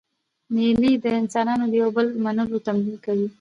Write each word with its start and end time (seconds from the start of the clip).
مېلې 0.53 0.91
د 1.03 1.05
انسانانو 1.19 1.65
د 1.71 1.73
یو 1.81 1.89
بل 1.95 2.07
منلو 2.23 2.57
تمرین 2.65 2.97
کوي. 3.05 3.27